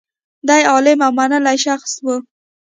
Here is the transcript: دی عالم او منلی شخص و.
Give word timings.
دی 0.47 0.61
عالم 0.71 0.99
او 1.05 1.11
منلی 1.17 1.57
شخص 1.65 1.91
و. 2.05 2.07